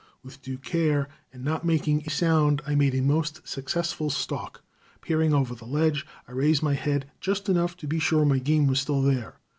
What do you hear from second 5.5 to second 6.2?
the ledge,